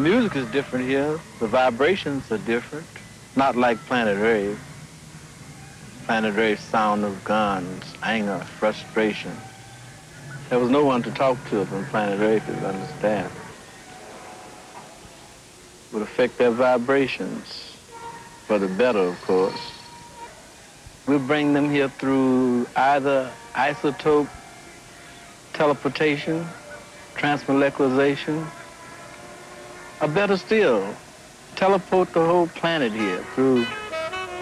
[0.00, 1.20] music is different here.
[1.40, 2.86] The vibrations are different.
[3.36, 4.58] Not like Planet Rave.
[6.06, 9.32] Planet Rave's sound of guns, anger, frustration.
[10.48, 13.30] There was no one to talk to from Planet Rave to understand.
[15.92, 17.76] Would affect their vibrations
[18.46, 19.60] for the better, of course.
[21.06, 24.28] We bring them here through either isotope
[25.52, 26.46] teleportation,
[27.16, 28.46] transmolecularization,
[30.00, 30.96] or better still,
[31.56, 33.66] teleport the whole planet here through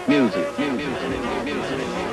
[0.07, 0.57] music.
[0.57, 2.08] music.